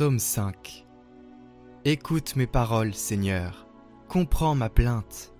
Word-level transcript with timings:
Psaume 0.00 0.18
5 0.18 0.86
Écoute 1.84 2.34
mes 2.34 2.46
paroles, 2.46 2.94
Seigneur, 2.94 3.66
comprends 4.08 4.54
ma 4.54 4.70
plainte. 4.70 5.34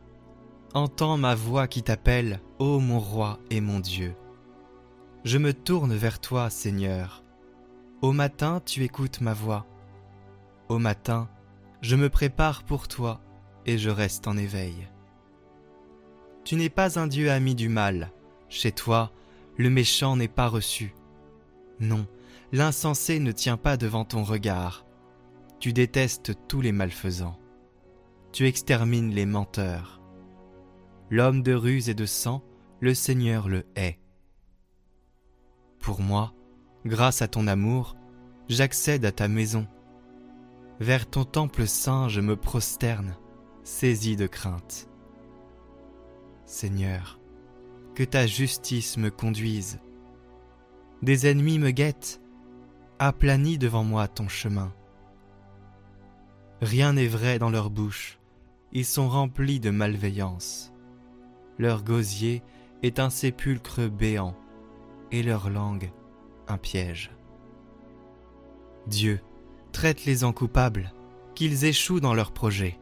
Entends 0.74 1.16
ma 1.16 1.34
voix 1.34 1.66
qui 1.66 1.82
t'appelle, 1.82 2.42
ô 2.58 2.78
mon 2.78 3.00
roi 3.00 3.38
et 3.48 3.62
mon 3.62 3.80
Dieu. 3.80 4.14
Je 5.24 5.38
me 5.38 5.54
tourne 5.54 5.94
vers 5.94 6.20
toi, 6.20 6.50
Seigneur. 6.50 7.24
Au 8.02 8.12
matin, 8.12 8.60
tu 8.62 8.84
écoutes 8.84 9.22
ma 9.22 9.32
voix. 9.32 9.64
Au 10.68 10.78
matin, 10.78 11.30
je 11.80 11.96
me 11.96 12.10
prépare 12.10 12.62
pour 12.64 12.86
toi 12.86 13.22
et 13.64 13.78
je 13.78 13.88
reste 13.88 14.28
en 14.28 14.36
éveil. 14.36 14.90
Tu 16.44 16.56
n'es 16.56 16.68
pas 16.68 16.98
un 16.98 17.06
Dieu 17.06 17.30
ami 17.30 17.54
du 17.54 17.70
mal. 17.70 18.12
Chez 18.50 18.72
toi, 18.72 19.10
le 19.56 19.70
méchant 19.70 20.16
n'est 20.16 20.28
pas 20.28 20.48
reçu. 20.48 20.92
Non, 21.78 22.06
l'insensé 22.52 23.18
ne 23.18 23.32
tient 23.32 23.56
pas 23.56 23.76
devant 23.76 24.04
ton 24.04 24.22
regard. 24.22 24.84
Tu 25.58 25.72
détestes 25.72 26.32
tous 26.48 26.60
les 26.60 26.72
malfaisants. 26.72 27.38
Tu 28.32 28.46
extermines 28.46 29.10
les 29.10 29.26
menteurs. 29.26 30.00
L'homme 31.10 31.42
de 31.42 31.52
ruse 31.52 31.88
et 31.88 31.94
de 31.94 32.06
sang, 32.06 32.42
le 32.80 32.94
Seigneur 32.94 33.48
le 33.48 33.66
hait. 33.76 33.98
Pour 35.80 36.00
moi, 36.00 36.34
grâce 36.86 37.22
à 37.22 37.28
ton 37.28 37.46
amour, 37.46 37.96
j'accède 38.48 39.04
à 39.04 39.12
ta 39.12 39.28
maison. 39.28 39.66
Vers 40.78 41.08
ton 41.08 41.24
temple 41.24 41.66
saint 41.66 42.08
je 42.08 42.20
me 42.20 42.36
prosterne, 42.36 43.16
saisi 43.64 44.16
de 44.16 44.26
crainte. 44.26 44.88
Seigneur, 46.46 47.20
que 47.94 48.04
ta 48.04 48.26
justice 48.26 48.96
me 48.96 49.10
conduise. 49.10 49.78
Des 51.02 51.26
ennemis 51.26 51.58
me 51.58 51.70
guettent, 51.70 52.20
aplanis 52.98 53.58
devant 53.58 53.84
moi 53.84 54.06
ton 54.06 54.28
chemin. 54.28 54.72
Rien 56.60 56.92
n'est 56.92 57.06
vrai 57.06 57.38
dans 57.38 57.48
leur 57.48 57.70
bouche, 57.70 58.18
ils 58.72 58.84
sont 58.84 59.08
remplis 59.08 59.60
de 59.60 59.70
malveillance. 59.70 60.72
Leur 61.58 61.82
gosier 61.82 62.42
est 62.82 62.98
un 62.98 63.10
sépulcre 63.10 63.88
béant, 63.88 64.36
et 65.10 65.22
leur 65.22 65.48
langue 65.50 65.90
un 66.48 66.58
piège. 66.58 67.10
Dieu, 68.86 69.20
traite-les 69.72 70.24
en 70.24 70.32
coupables, 70.32 70.92
qu'ils 71.34 71.64
échouent 71.64 72.00
dans 72.00 72.14
leurs 72.14 72.32
projets. 72.32 72.78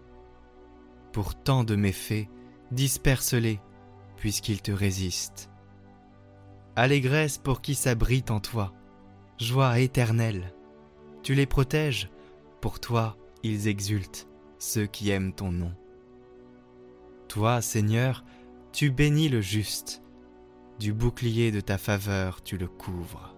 Pour 1.12 1.34
tant 1.34 1.64
de 1.64 1.76
méfaits, 1.76 2.28
disperse-les, 2.72 3.60
puisqu'ils 4.16 4.62
te 4.62 4.72
résistent. 4.72 5.50
Allégresse 6.78 7.38
pour 7.38 7.60
qui 7.60 7.74
s'abrite 7.74 8.30
en 8.30 8.38
toi, 8.38 8.72
joie 9.36 9.80
éternelle. 9.80 10.54
Tu 11.24 11.34
les 11.34 11.44
protèges, 11.44 12.08
pour 12.60 12.78
toi 12.78 13.16
ils 13.42 13.66
exultent, 13.66 14.28
ceux 14.60 14.86
qui 14.86 15.10
aiment 15.10 15.32
ton 15.32 15.50
nom. 15.50 15.72
Toi, 17.26 17.62
Seigneur, 17.62 18.24
tu 18.70 18.92
bénis 18.92 19.28
le 19.28 19.40
juste, 19.40 20.04
du 20.78 20.92
bouclier 20.92 21.50
de 21.50 21.58
ta 21.60 21.78
faveur 21.78 22.44
tu 22.44 22.56
le 22.56 22.68
couvres. 22.68 23.34